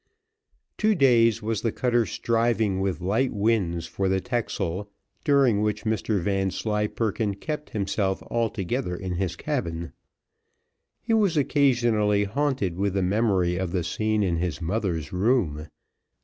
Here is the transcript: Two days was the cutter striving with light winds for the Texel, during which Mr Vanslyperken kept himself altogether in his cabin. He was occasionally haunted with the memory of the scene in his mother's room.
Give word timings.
Two 0.79 0.95
days 0.95 1.43
was 1.43 1.61
the 1.61 1.71
cutter 1.71 2.07
striving 2.07 2.79
with 2.79 3.01
light 3.01 3.31
winds 3.31 3.85
for 3.85 4.09
the 4.09 4.19
Texel, 4.19 4.89
during 5.23 5.61
which 5.61 5.83
Mr 5.85 6.19
Vanslyperken 6.19 7.35
kept 7.35 7.69
himself 7.69 8.23
altogether 8.23 8.95
in 8.95 9.11
his 9.13 9.35
cabin. 9.35 9.93
He 11.03 11.13
was 11.13 11.37
occasionally 11.37 12.23
haunted 12.23 12.77
with 12.77 12.95
the 12.95 13.03
memory 13.03 13.57
of 13.57 13.73
the 13.73 13.83
scene 13.83 14.23
in 14.23 14.37
his 14.37 14.59
mother's 14.59 15.13
room. 15.13 15.67